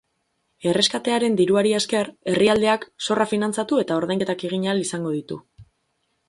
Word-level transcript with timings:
Erreskatearen 0.69 1.35
diruari 1.41 1.73
esker, 1.79 2.09
herrialdeak 2.31 2.87
zorra 3.09 3.29
finantzatu 3.35 3.83
eta 3.83 3.99
ordainketak 4.03 4.47
egin 4.51 4.67
ahal 4.71 4.83
izango 4.87 5.13
ditu. 5.19 5.41